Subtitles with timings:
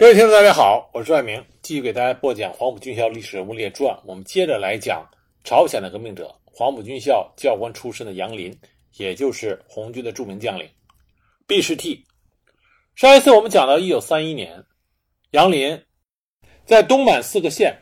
[0.00, 3.94] 各位听众，大家好，我是爱明，继续给大家播讲《黄埔军校历史人物列传》。
[4.06, 5.06] 我们接着来讲
[5.44, 8.58] 朝鲜的革命者，黄埔军校教官出身的杨林，
[8.96, 10.66] 也就是红军的著名将领
[11.46, 12.02] 毕士替。
[12.94, 14.64] 上一次我们讲到，一九三一年，
[15.32, 15.78] 杨林
[16.64, 17.76] 在东满四个县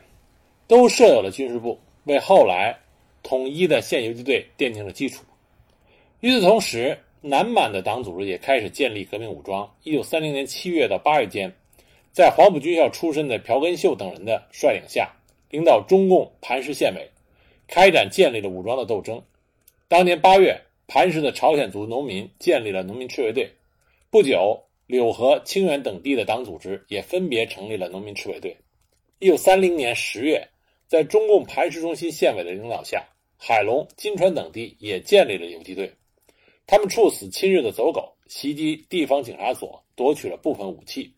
[0.67, 2.77] 都设有了军事部，为后来
[3.23, 5.23] 统一的县游击队奠定了基础。
[6.19, 9.73] 与此同时，南满的党组织也开始建立革命武装。
[9.83, 11.55] 一九三零年七月到八月间。
[12.19, 15.09] 在黄埔军校出身的朴根秀等人的率领下，
[15.49, 17.09] 领导中共磐石县委，
[17.65, 19.23] 开展建立了武装的斗争。
[19.87, 23.49] 当年八月，磐石的朝鲜族农民建立了农民赤卫队。
[24.09, 28.57] 不久，柳河、清远等地的党组织也分别成立了农民赤卫队。
[29.19, 30.45] 一九三零年十月，
[30.89, 35.89] 在中共磐石中心县委的领导下，海龙、金川等地也建立了游击队。
[36.67, 41.13] 他们处死亲日的走狗，袭击地方警察所，夺取了部分武器。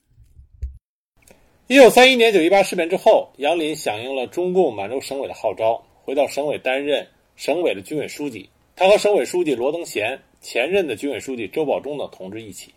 [1.72, 8.50] 一九三一年九一八事变之后，杨林响应了中共满洲省委的号召，回到省委担任省委的军委书记。
[8.76, 12.74] 他和省委书记罗登贤、前任的军委书记周保中等同志一起，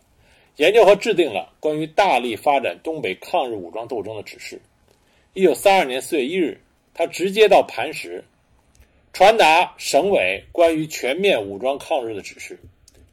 [0.58, 4.62] 研究和制定了关于大力发展东北抗日武装斗争的指示。
[5.32, 6.60] 一九三二年四月一日，
[6.94, 8.22] 他直接到磐石，
[9.12, 12.60] 传达省委关于全面武装抗日的指示，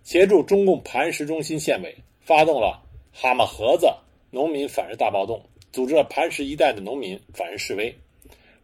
[0.03, 3.91] 协助中共磐石中心县委发动了“蛤蟆盒子”
[4.29, 5.41] 农民反日大暴动。
[5.71, 7.95] 组织了磐石一带的农民反日示威。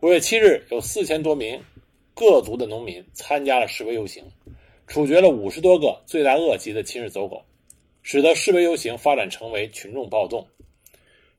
[0.01, 1.63] 五月七日，有四千多名
[2.13, 4.23] 各族的农民参加了示威游行，
[4.87, 7.43] 处决了五十多个罪大恶极的亲日走狗，
[8.03, 10.47] 使得示威游行发展成为群众暴动。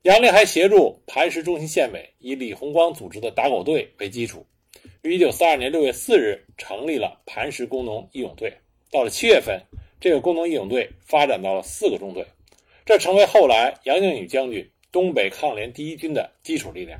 [0.02, 4.46] 杨林还协助磐石中心县委以李鸿光组织的打狗队为基础，
[5.02, 8.54] 于一九三二年六月四日成立了磐石工农义勇队。
[8.90, 9.60] 到了七月份，
[10.00, 12.26] 这个工农义勇队发展到了四个中队，
[12.86, 14.70] 这成为后来杨靖宇将军。
[14.90, 16.98] 东北抗联第一军的基础力量，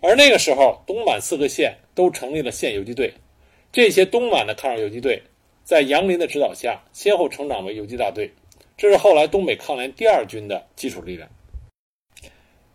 [0.00, 3.12] 而那个时候，东满四个县都成立了县游击队。
[3.72, 5.22] 这些东满的抗日游击队，
[5.62, 8.32] 在杨林的指导下，先后成长为游击大队。
[8.76, 11.28] 这是后来东北抗联第二军的基础力量。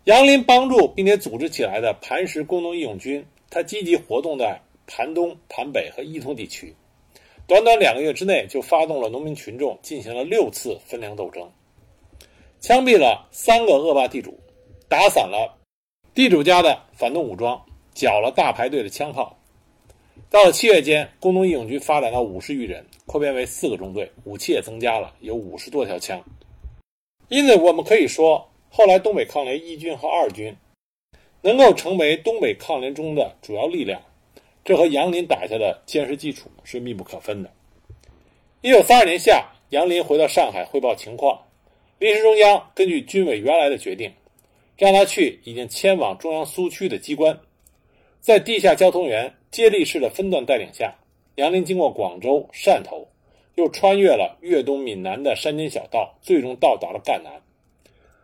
[0.04, 6.74] 杨林帮助并且组织起来的磐石工农义勇军，他积极活动在盘东、盘北和伊通地区，
[7.46, 11.50] 短短两个月之内，就发动了农民群众进行了六次分粮斗争。
[12.62, 14.38] 枪毙了三个恶霸地主，
[14.88, 15.58] 打散了
[16.14, 17.60] 地主家的反动武装，
[17.92, 19.36] 缴了大排队的枪炮。
[20.30, 26.22] 到了七月间，工农义勇军发展到五十余人，扩编为四个中队，武器也增加了，有五十多条枪。
[27.26, 30.56] 因此，我们可以说，后来东北抗联一军和二军
[31.40, 34.00] 能够成为东北抗联中的主要力量，
[34.64, 37.50] 这和杨林打下的坚实基础是密不可分的。
[38.60, 41.40] 一九三二年夏，杨林回到上海汇报情况。
[42.02, 44.12] 临时中央根据军委原来的决定，
[44.76, 47.38] 让他去已经迁往中央苏区的机关，
[48.18, 50.92] 在地下交通员接力式的分段带领下，
[51.36, 53.06] 杨林经过广州、汕头，
[53.54, 57.40] 又穿越了粤东、闽南的山间小道，最终到达了赣南。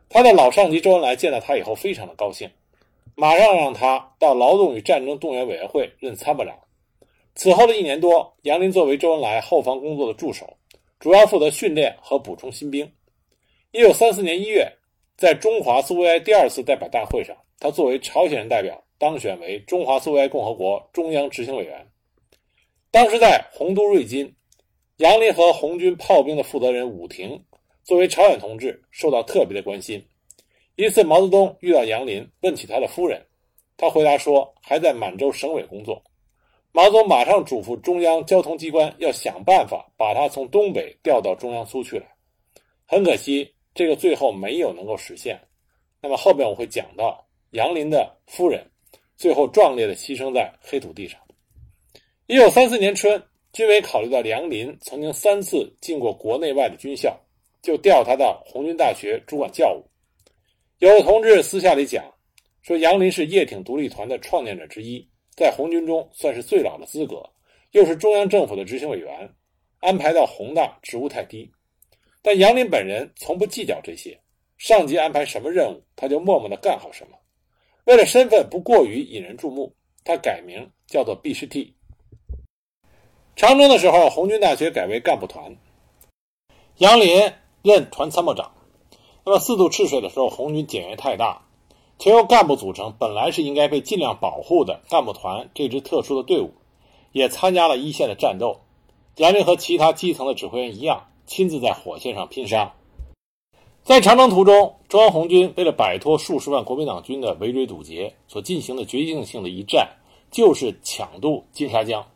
[0.08, 2.50] 他的老上级周恩来见到他以后非常的高兴，
[3.14, 6.58] 马上让他到劳动与战争动员委员会任参谋长。
[7.36, 10.56] 此后的一年多，杨林作为周恩来后方工作的助手，
[10.98, 12.90] 主要负责训练和补充新兵。
[13.70, 14.66] 一九三四年一月，
[15.14, 21.86] 在中华苏维埃第二次代表大会上，他作为朝鲜人代表当选为中华苏维埃共和国中央执行委员。
[22.90, 24.34] 当时在洪都瑞金，
[24.96, 27.44] 杨林和红军炮兵的负责人武廷
[27.84, 30.02] 作为朝鲜同志受到特别的关心。
[30.76, 33.22] 一次，毛泽东遇到杨林，问起他的夫人，
[33.76, 36.02] 他回答说还在满洲省委工作。
[36.72, 42.06] 毛泽东马上嘱咐中央交通机关要想办法把他从东北调到中央苏去来。
[42.86, 43.52] 很可惜。
[43.78, 45.38] 这个最后没有能够实现，
[46.02, 48.68] 那么后面我会讲到杨林的夫人
[49.16, 51.20] 最后壮烈的牺牲在黑土地上。
[52.26, 53.22] 一九三四年春，
[53.52, 57.16] 军委考虑到杨林曾经三次进过国内外的军校，
[57.62, 59.88] 就调他到红军大学主管教务。
[60.80, 62.04] 有同志私下里讲
[62.62, 67.24] 说，杨林是叶挺独立团的创建者之一，在红军中算是最老的资格，
[67.70, 69.32] 又是中央政府的执行委员，
[69.78, 71.48] 安排到宏大职务太低。
[72.22, 74.20] 但杨林本人从不计较这些，
[74.56, 77.16] 上级安排什么任务，他就默默地干好什么。
[77.84, 79.74] 为了身份不过于引人注目，
[80.04, 81.74] 他改名叫做毕士替。
[83.36, 85.56] 长征的时候，红军大学改为干部团，
[86.78, 87.32] 杨林
[87.62, 88.52] 任团参谋长。
[89.24, 91.46] 那么四渡赤水的时候，红军减员太大，
[91.98, 96.52] 全由干部组成，本来是应该被尽量保护的干部团这支特殊的队伍，
[97.12, 98.60] 也参加了一线的战斗。
[99.16, 101.08] 杨林和其他基层的指挥员一样。
[101.28, 102.72] 亲自在火线上拼杀。
[103.84, 109.90] 在长征途中，中央红军为了摆脱数十万国民党军的围追堵截，所进行的决定性的一战，
[110.30, 112.06] 就是抢渡金沙江。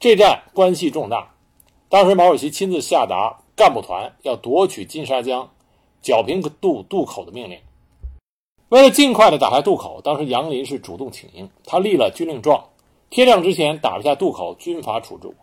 [0.00, 1.34] 这战关系重大。
[1.90, 5.50] 当时毛主席亲自下达干部团要夺取金沙江
[6.02, 7.58] 皎平渡渡口的命令。
[8.70, 12.64] 为了尽快的打开渡口，当时杨林是主动请缨，他立了军令状，
[13.10, 15.34] 天亮之前打不下渡口，军法处置我。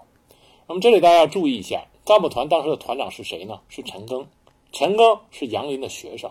[0.68, 3.60] 那么这里大家要注意一下，干部团当时的团长是谁呢？
[3.68, 4.28] 是陈赓。
[4.72, 6.30] 陈赓是杨林的学生，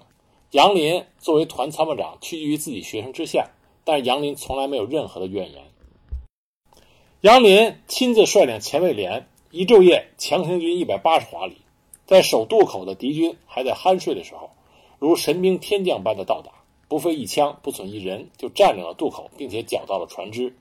[0.53, 3.51] 杨林作为团参谋长屈居于自己学生之下，
[3.83, 5.65] 但杨林从来没有任何的怨言。
[7.23, 11.57] 杨林亲自率领前卫连一昼夜强行军一百八十华里，
[12.07, 14.51] 在守渡口的敌军还在酣睡的时候，
[15.01, 16.53] 如神兵天降般的到达，
[16.87, 20.55] 不费一枪不损一人就占领了渡口，并且缴到了船只。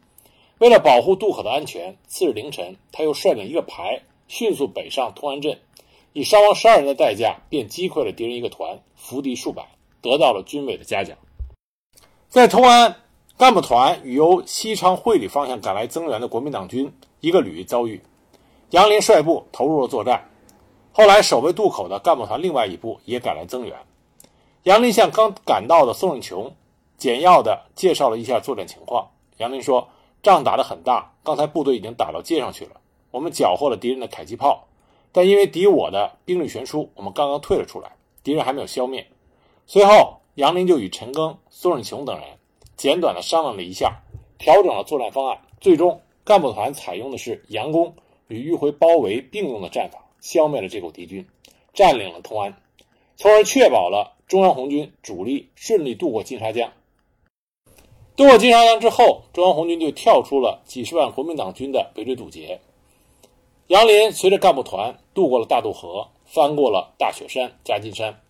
[0.58, 5.60] 为了保护渡口的安全，次日凌晨，他又率领一个排迅速北上通安镇。
[6.14, 9.68] 以伤亡十二人的代价，便击溃了敌人一个团，俘敌数百，
[10.02, 11.18] 得到了军委的嘉奖。
[12.30, 12.96] 在通安，
[13.36, 18.02] 干部团与由西昌会理方向赶来增援的国民党军一个旅遭遇，
[18.70, 20.30] 杨林率部投入了作战。
[20.92, 23.76] 后来守卫渡口的干部团另外一部也赶来增援。
[24.62, 26.56] 杨林向刚赶到的宋任穷
[26.98, 29.10] 简要的介绍了一下作战情况。
[29.38, 29.90] 杨林说
[30.22, 32.80] ：“仗打得很大，刚才部队已经打到街上去了，
[33.14, 34.68] 我们缴获了敌人的迫击炮。”
[35.16, 37.92] 但因为敌我的兵力悬殊，我们刚刚退了出来，
[38.24, 39.06] 敌人还没有消灭。
[39.68, 42.28] 随后，杨林就与陈赓、宋任穷等人
[42.76, 44.02] 简短的商量了一下，
[44.40, 45.40] 调整了作战方案。
[45.62, 47.94] 最终，干部团采用的是佯攻
[48.28, 51.28] 与迂回包围并用的战法，消灭了这股敌军，
[51.76, 52.58] 占领了通安，
[53.16, 56.72] 从而确保了中央红军主力顺利渡过金沙江。
[58.16, 62.60] 渡过金沙江之后，中央红军就跳出了几十万国民党军的围追堵截。
[63.68, 68.22] 杨林随着干部团渡过了大渡河，翻过了大雪山、夹金山，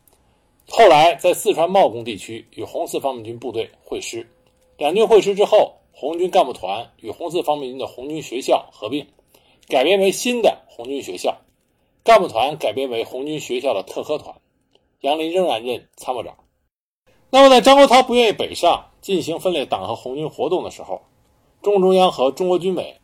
[0.69, 4.30] 后来在四川茂功地区与红四方面军部队会师。
[4.77, 9.07] 两军会师之后，红军干部团与红四方面军的红军学校合并，
[9.68, 11.38] 改编为新的红军学校，
[12.03, 14.35] 干部团改编为红军学校的特科团。
[15.01, 16.35] 杨林仍然任参谋长。
[17.31, 21.01] 那么，在张国焘不愿意北上进行分裂党和红军活动的时候，
[21.63, 22.97] 中共中央和中国军委。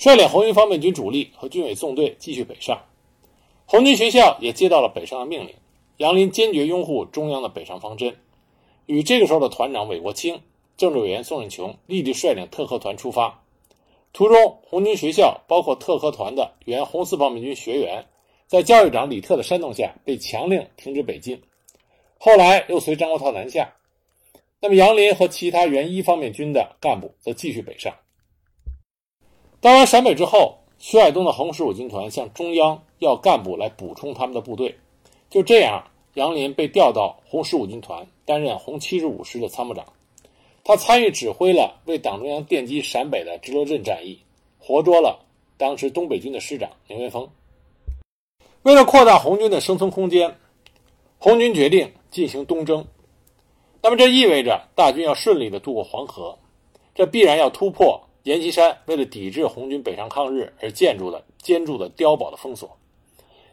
[0.00, 2.86] 率领红军方面军主力和军委纵队继续北上，
[3.66, 5.54] 红军学校也接到了北上的命令。
[5.98, 8.16] 杨林坚决拥护中央的北上方针，
[8.86, 10.40] 与这个时候的团长韦国清、
[10.78, 13.42] 政治委员宋任穷立即率领特科团出发。
[14.14, 18.06] 途中，红军学校包括特科团的原红四方面军学员，
[18.46, 21.42] 在教育长李特的煽动下，被强令停止北进。
[22.16, 23.74] 后来又随张国焘南下。
[24.60, 27.94] 那么，杨林和其他原一方面军的干部则继续北上。
[29.60, 34.74] 当完陕北之后，徐海东的红十五军团向中央要干部来补充他们的部队。
[35.28, 35.84] 就这样，
[36.14, 39.84] 杨林被调到红十五军团担任红七十五师的参谋长。
[40.64, 44.18] 他参与指挥了为党中央奠基陕北的直罗镇战役，
[44.58, 45.18] 活捉了
[45.58, 47.28] 当时东北军的师长牛元峰。
[48.62, 50.36] 为了扩大红军的生存空间，
[51.18, 52.86] 红军决定进行东征。
[53.82, 56.38] 那么这意味着大军要顺利的渡过黄河，
[56.94, 58.00] 这必然要突破。
[58.24, 62.76] 阎锡山为了抵制红军北上抗日而建筑的坚筑的碉堡的封锁，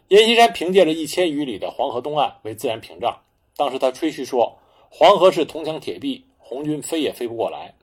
[0.09, 3.21] 阎锡山凭借着一千余里的黄河东岸为自然屏障。
[3.55, 4.57] 当时他吹嘘说
[4.91, 7.75] ：“黄河是铜墙铁壁，红军飞也飞不过来。”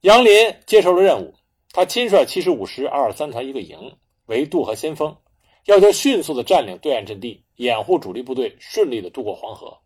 [0.00, 1.34] 杨林接受了任务，
[1.72, 5.16] 他亲率七十五师二二三团一个营为渡河先锋，
[5.66, 9.78] 要求迅速的占领对岸阵地，掩护主力部队顺利的渡过黄河。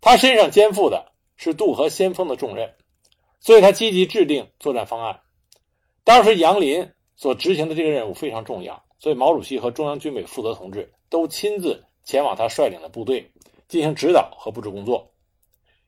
[0.00, 2.72] 他身上肩负的是渡河先锋的重任。
[3.40, 5.20] 所以他积极制定作战方案。
[6.04, 13.30] 当时杨林所执行的这个任务非常重要，所以毛主席和中央军委负责同志都亲自前往他率领的部队
[13.68, 15.12] 进行指导和布置工作。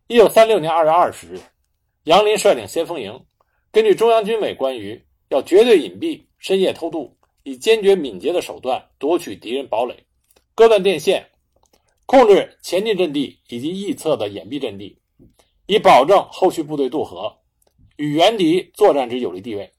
[0.07, 1.41] 一九三六年二月二十日，
[2.05, 3.25] 杨林率领先锋营，
[3.71, 10.05] 根据中央军委关于要绝对隐蔽、深夜偷渡，以坚决敏捷的手段夺取敌人堡垒，
[10.55, 11.31] 割断电线，
[12.07, 14.99] 控制前进阵地以及翼侧的掩蔽阵地，
[15.67, 17.40] 以保证后续部队渡河。
[18.01, 19.75] 与原敌作战之有利地位，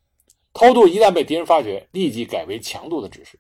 [0.54, 3.40] 偷渡一旦被敌人发觉，立即改为强渡的指示。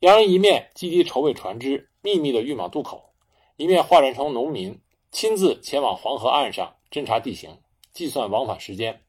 [0.00, 3.14] 洋人一面积极筹备船只，秘密的运往渡口，
[3.56, 4.80] 一面化身成农民，
[5.12, 7.56] 亲自前往黄河岸上侦察地形，
[7.92, 9.00] 计算往返时间，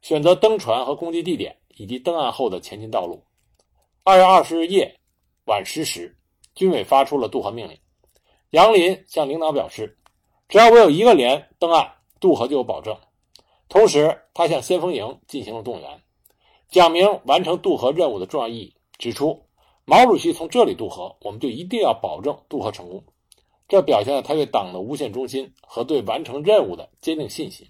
[0.00, 3.22] 选择登船和攻击地点以及登岸后的前进道路。
[4.04, 4.98] 二月二十日夜
[5.44, 6.16] 晚十时，
[6.54, 7.76] 军委发出了渡河命令。
[8.52, 9.98] 杨林向领导表示，
[10.48, 12.98] 只要我有一个连登岸，渡河就有保证。
[13.70, 16.02] 同时，他向先锋营进行了动员，
[16.70, 19.46] 讲明完成渡河任务的重要意义，指出
[19.84, 23.04] 毛主席从这里渡河，我们就一定要保证渡河成功。
[23.68, 27.64] 这表现了他对党的无限忠心和对完成任务的坚定信心。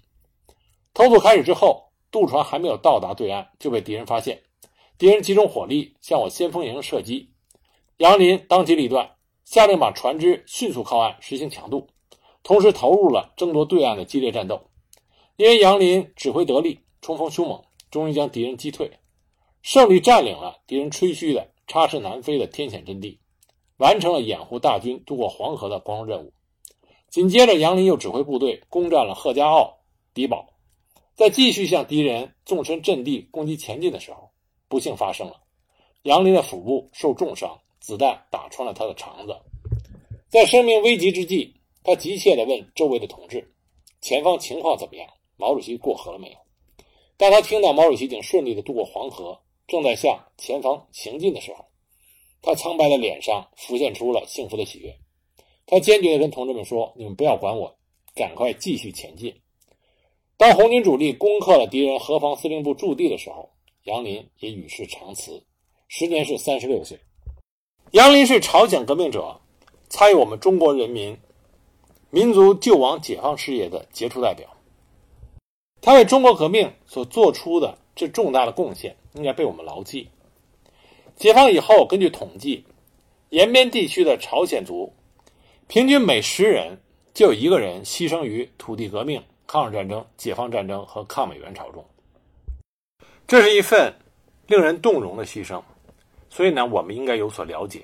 [0.91, 4.41] 偷渡开始之后，渡船还没有到达对岸，就被敌人发现。
[4.97, 7.29] 敌人集中火力向我先锋营射击，
[7.97, 9.11] 杨林当机立断，
[9.45, 11.87] 下令把船只迅速靠岸，实行强渡，
[12.41, 14.70] 同时投入了争夺对岸的激烈战斗。
[15.37, 18.91] 因为杨林指挥得力，冲锋凶猛，终于将敌人击退，
[19.61, 23.19] 胜利占领了敌人吹嘘的插翅难飞的天险阵地，
[23.77, 26.33] 完成了掩护大军渡过黄河的光荣任务。
[27.09, 29.79] 紧接着，杨林又指挥部队攻占了贺家坳、
[30.13, 30.47] 敌堡。
[31.13, 34.31] 在继续向敌人纵深阵地攻击前进的时候，
[34.67, 35.41] 不幸发生了，
[36.03, 39.35] 杨林的腹部受重伤，子弹打穿了他的肠子。
[40.29, 43.53] 在生命危急之际，他急切地问周围的同志
[44.01, 45.07] ：“前方情况怎么样？
[45.41, 46.37] 毛主席过河了没有？”
[47.17, 51.65] 当他听到毛主席已经顺利地渡过黄河，正在向前方行进的时候，
[52.41, 54.95] 他苍白的脸上浮现出了幸福的喜悦。
[55.65, 57.75] 他坚决地跟同志们说：“你们不要管我，
[58.13, 59.33] 赶快继续前进。”
[60.37, 63.51] 当红军主力攻克了敌人河防司令部驻地的时候，
[63.83, 65.43] 杨林也与世长辞，
[65.87, 66.99] 时年是三十六岁。
[67.91, 69.39] 杨林是朝鲜革命者，
[69.89, 71.15] 参与我们中国人民
[72.09, 74.49] 民族救亡解放事业的杰出代表。
[75.81, 80.09] 他为中国革命所做出的这重大的贡献，应该被我们牢记。
[81.15, 82.65] 解放以后，根据统计，
[83.29, 84.93] 延边地区的朝鲜族
[85.67, 86.79] 平均每十人
[87.13, 89.21] 就有一个人牺牲于土地革命。
[89.47, 91.85] 抗日战争、解放战争和抗美援朝中，
[93.27, 93.93] 这是一份
[94.47, 95.61] 令人动容的牺牲，
[96.29, 97.81] 所以呢，我们应该有所了解。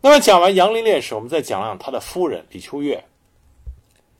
[0.00, 3.04] 那么讲完杨林烈士，我们再讲讲他的夫人李秋月。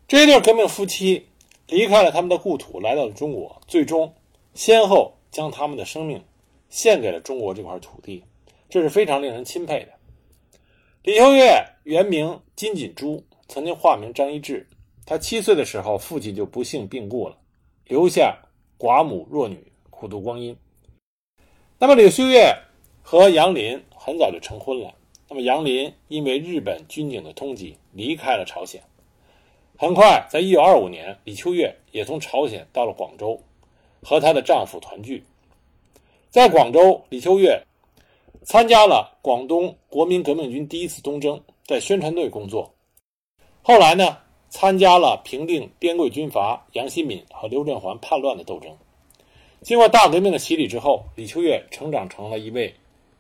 [0.06, 1.26] 这一对革命夫妻
[1.69, 4.14] 离开了他们的故土，来到了中国，最终
[4.54, 6.23] 先后将他们的生命
[6.69, 8.23] 献给了中国这块土地，
[8.69, 9.92] 这是非常令人钦佩的。
[11.02, 14.69] 李秋月原名金锦珠，曾经化名张一智。
[15.04, 17.37] 他七岁的时候，父亲就不幸病故了，
[17.87, 18.38] 留下
[18.78, 20.57] 寡母弱女，苦度光阴。
[21.78, 22.54] 那么，柳秀月
[23.02, 24.95] 和杨林很早就成婚了。
[25.28, 28.81] 那么，杨林因为日本军警的通缉，离开了朝鲜。
[29.82, 33.36] 很快，在一九二五年，李秋月也从朝鲜到了广州，
[34.00, 35.20] 和她的丈夫团聚。
[36.30, 37.60] 在广州，李秋月
[38.44, 42.72] 参加了广东国民革命军第一次东征，在宣传队工作。
[43.60, 44.18] 后来呢？
[44.50, 48.70] 参加了平定滇桂军阀杨希敏和刘振环叛乱的斗争。
[49.62, 52.72] 经过大革命的洗礼之后，李秋月成长成了一位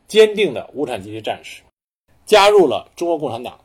[0.06, 1.62] 坚定的无产阶级战士，
[2.24, 3.58] 加入了中国共产党。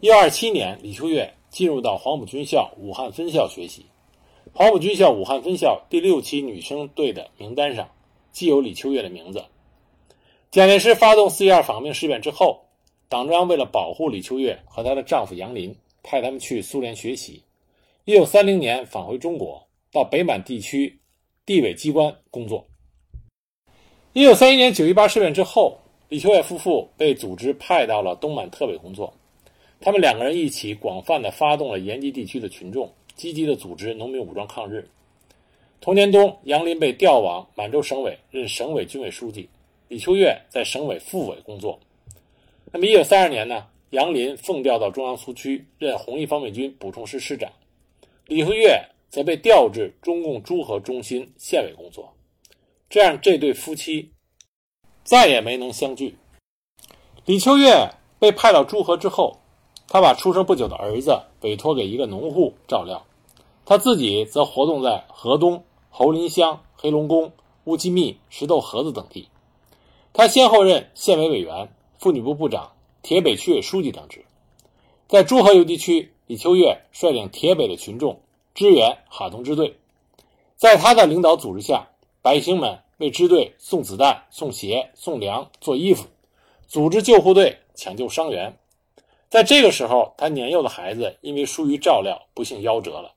[0.00, 3.86] 一九二七年，李秋月进入到黄埔军校武汉分校学习。
[4.52, 7.88] 黄埔军校武汉分校第六期女生队的名单上，
[8.32, 9.44] 既有李秋月的名字。
[10.50, 12.64] 蒋介石发动四一二反革命事变之后，
[13.08, 15.74] 党中央为了保护李秋月和她的丈夫杨林。
[16.06, 17.42] 派他们去苏联学习。
[18.04, 21.00] 一九三零年返回中国，到北满地区
[21.46, 22.66] 地委机关工作。
[24.12, 25.78] 一九三一年九一八事变之后，
[26.10, 29.10] 李秋月夫妇被组织派到了东满特委工作。
[29.80, 34.88] 他们两个人一起广泛的发动了延吉地区的群众，积极的组织农民武装抗日。
[35.80, 39.48] 同年冬，杨林被调往满洲省委任省委军委书记，
[39.88, 41.78] 李秋月在省委副委工作。
[42.72, 43.66] 那么一九三二年呢？
[43.90, 47.52] 杨林奉调到中央苏区任红一方面军补充师师长，
[48.26, 52.12] 李慧月则被调至中共诸河中心县委工作。
[52.90, 54.10] 这样，这对夫妻
[55.04, 56.16] 再也没能相聚。
[57.24, 59.40] 李秋月被派到诸河之后，
[59.88, 63.04] 他把出生不久的儿子委托给一个农户照料，
[63.64, 67.32] 他自己则活动在河东、侯林乡、黑龙宫、
[67.64, 69.28] 乌鸡密、石头河子等地。
[70.12, 72.70] 他先后任县委委员、妇女部部长。
[73.06, 74.24] 铁北区委书记等职，
[75.08, 78.22] 在诸河游击区，李秋月率领铁北的群众
[78.54, 79.76] 支援哈东支队，
[80.56, 81.86] 在他的领导组织下，
[82.22, 86.06] 百姓们为支队送子弹、送鞋、送粮、做衣服，
[86.66, 88.56] 组织救护队抢救伤员。
[89.34, 93.16] 在这个时候，她年幼的孩子因为疏于照料，不幸夭折了，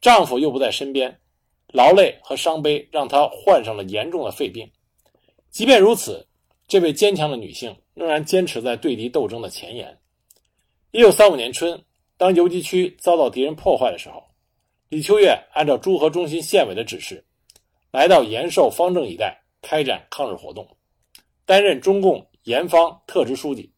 [0.00, 1.20] 丈夫又不在身边，
[1.68, 4.68] 劳累和伤悲让她患上了严重的肺病。
[5.48, 6.26] 即便如此，
[6.66, 7.76] 这位坚强的女性。
[7.94, 9.98] 仍然坚持在对敌斗争的前沿。
[10.90, 11.84] 一九三五年春，
[12.16, 14.24] 当游击区遭到敌人破坏的时候，
[14.88, 17.24] 李秋月按照诸河中心县委的指示，
[17.92, 20.76] 来到延寿方正一带开展抗日活动，
[21.44, 23.72] 担任中共延方特支书记。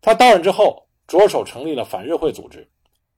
[0.00, 2.68] 他到任之后，着手成立了反日会组织，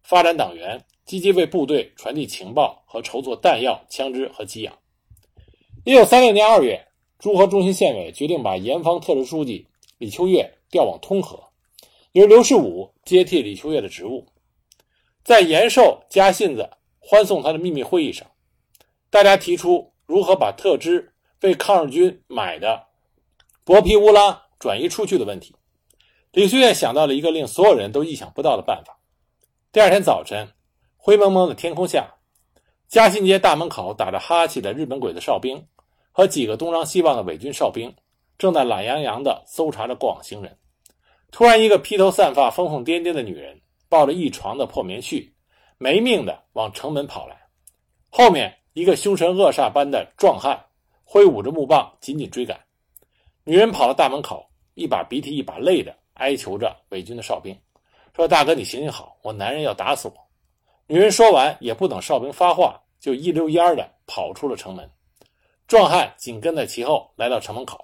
[0.02, 4.78] 发展党员，积极为部队传递情报和筹措弹药、枪支和给养。
[5.84, 9.66] 一九三六年二月，朱河中心县委决定把延方特支书记。
[9.98, 11.50] 李秋月调往通河，
[12.12, 14.26] 由刘世武接替李秋月的职务。
[15.22, 18.26] 在延寿加信子欢送他的秘密会议上，
[19.10, 22.86] 大家提出如何把特支为抗日军买的
[23.62, 25.54] 薄皮乌拉转移出去的问题。
[26.32, 28.96] 李秋月想到了一个令所有人都意想不到的办法。
[29.72, 30.48] 第二天早晨，
[30.96, 32.08] 灰蒙蒙的天空下，
[32.88, 35.60] 嘉兴街大门口打着哈欠的日本鬼子哨兵
[36.12, 37.92] 和几个东张西望的伪军哨兵
[38.38, 40.56] 正在懒洋洋地搜查着过往行人。
[41.32, 43.60] 突然，一个披头散发、疯疯癫癫的女人。
[43.90, 45.28] 抱着一床的破棉絮，
[45.76, 47.36] 没命的往城门跑来。
[48.08, 50.64] 后面一个凶神恶煞般的壮汉
[51.02, 52.56] 挥舞着木棒，紧紧追赶。
[53.42, 57.58] 女人跑到大门口，一把鼻涕一把泪的哀求着伪军的哨兵，
[58.14, 60.14] 说：“大哥，你行行好，我男人要打死我。”
[60.86, 64.88] 女人说完，也不等哨兵发话，就一溜烟的跑出了城门。
[65.66, 67.78] 壮汉紧跟在其后，来到城门口。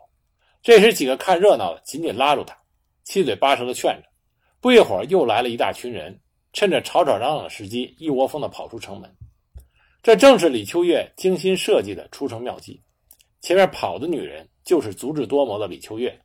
[0.62, 2.54] 这时，几个看热闹的紧紧拉住他，
[3.04, 4.08] 七嘴八舌的劝着。
[4.60, 6.20] 不一会儿，又来了一大群人，
[6.52, 9.10] 趁着吵吵嚷嚷的时机，一窝蜂地跑出城门。
[10.02, 12.82] 这正是李秋月精心设计的出城妙计。
[13.40, 16.20] 前面跑的女人就是足智多谋的李秋月，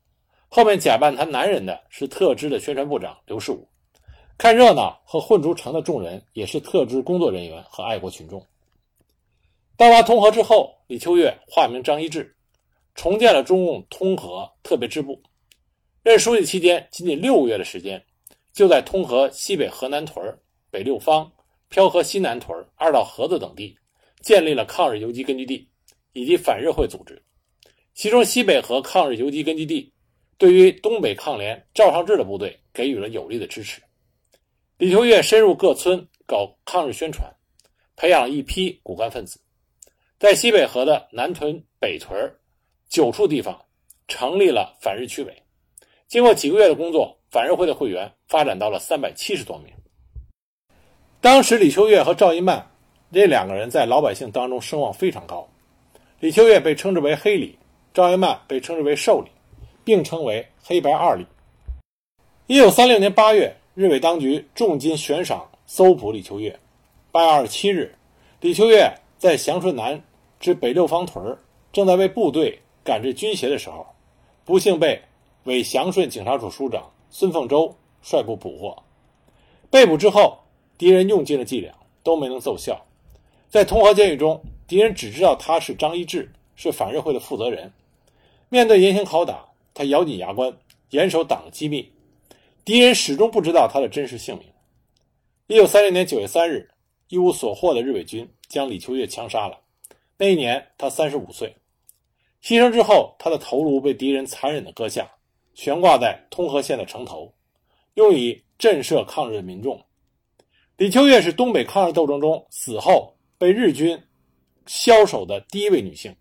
[0.54, 3.66] 后面假扮他男人的是特支的宣传部长刘世武。
[4.38, 8.46] 看热闹和混出城的众人也是特支工作人员和爱国群众。
[9.78, 12.36] 到达通河之后，李秋月化名张一智，
[12.96, 15.24] 重建了中共通河特别支部。
[16.04, 18.04] 任书记期间，仅仅六个月的时间。
[18.52, 20.38] 就在通河西北河南屯、
[20.70, 21.32] 北六方、
[21.70, 23.74] 漂河西南屯、二道河子等地，
[24.22, 25.70] 建立了抗日游击根据地
[26.12, 27.24] 以及反日会组织。
[27.94, 29.94] 其中西北河抗日游击根据地
[30.42, 33.80] 对于东北抗联赵尚志的部队给予了有力的支持。
[34.80, 37.32] 李秋月深入各村搞抗日宣传，
[37.96, 39.40] 培养了一批骨干分子，
[40.18, 42.36] 在西北河的南屯、北屯
[42.90, 43.66] 九处地方
[44.08, 45.44] 成立了反日区委。
[46.08, 47.16] 经过几个月的工作。
[47.32, 49.74] 反日会的会员发展到了三百七十多名。
[51.22, 52.70] 当时，李秋月和赵一曼
[53.10, 55.50] 这两个人在老百姓当中声望非常高。
[56.20, 57.58] 李秋月被称之为“黑李”，
[57.96, 59.32] 赵一曼被称之为“瘦李”，
[59.84, 61.26] 并称为“黑白二李”。
[62.48, 66.60] 一九三六年八月，日伪当局重金悬赏搜捕李秋月。
[67.12, 67.96] 八月二十七日，
[68.40, 70.02] 李秋月在祥顺南
[70.40, 71.38] 至北六方屯
[71.72, 73.86] 正在为部队赶制军鞋的时候，
[74.44, 75.02] 不幸被
[75.44, 76.92] 伪祥顺警察署署长。
[77.14, 78.84] 孙凤洲率部捕获，
[79.70, 80.40] 被捕之后，
[80.78, 82.86] 敌人用尽了伎俩，都没能奏效。
[83.50, 87.74] 在通河监狱中，敌人只知道他是张一智，是反日会的负责人。
[88.48, 90.58] 面对严刑拷打，他咬紧牙关，
[90.90, 91.92] 严守党的机密。
[92.64, 94.48] 敌人始终不知道他的真实姓名。
[95.48, 96.70] 一九三六年九月三日，
[97.08, 99.60] 一无所获的日伪军将李秋月枪杀了。
[100.18, 101.56] 那一年他三十五岁。
[102.44, 105.10] 牺牲之后，他的头颅被敌人残忍地割下。
[105.54, 107.34] 悬挂在通河县的城头，
[107.96, 109.86] 用以震慑抗日民众。
[110.78, 114.02] 李秋月是东北抗日斗争中死后被日军
[114.66, 116.16] 枭首的第一位女性。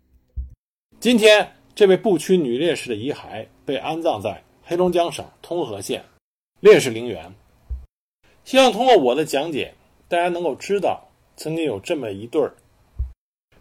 [0.99, 6.03] 今天，这位不屈女烈士的遗骸被安葬在黑龙江省通河县
[6.59, 7.33] 烈士陵园。
[8.43, 9.73] 希望通过我的讲解，
[10.07, 11.07] 大家能够知道，
[11.37, 12.53] 曾经有这么一对儿，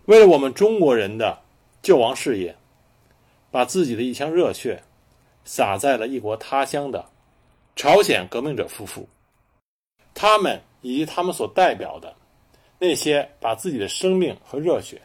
[0.06, 1.38] 为了我们中国人的
[1.82, 2.56] 救亡事业，
[3.50, 4.82] 把自己的一腔热血。
[5.42, 7.04] 洒在了异国他乡的
[7.74, 9.08] 朝鲜革命者夫妇，
[10.14, 12.14] 他们以及他们所代表的
[12.78, 15.00] 那些把自己的生命和热血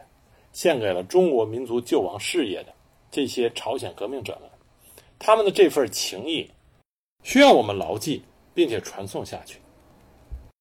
[0.51, 2.73] 献给了中国民族救亡事业的
[3.15, 4.49] 这些朝鲜革命者们，
[5.17, 6.51] 他们的这份情谊
[7.23, 8.23] 需要我们牢记，
[8.53, 9.59] 并且传颂下去。